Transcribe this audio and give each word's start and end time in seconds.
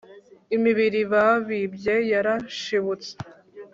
imibiri 0.55 0.97
babibye 1.11 1.95
yarashibutse 2.11 3.11